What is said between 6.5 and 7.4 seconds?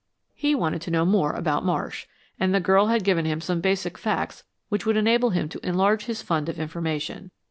information.